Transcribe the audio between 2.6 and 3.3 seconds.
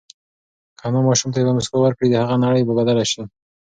به بدله شي.